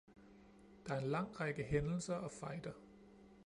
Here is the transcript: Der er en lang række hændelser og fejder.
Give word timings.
Der 0.87 0.93
er 0.95 0.99
en 0.99 1.07
lang 1.09 1.39
række 1.39 1.63
hændelser 1.63 2.15
og 2.15 2.31
fejder. 2.31 2.71